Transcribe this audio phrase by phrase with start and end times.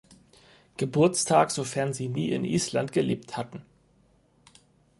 [0.77, 3.61] Geburtstag sofern sie nie in Island gelebt hatten.